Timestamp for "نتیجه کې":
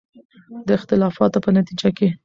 1.57-2.07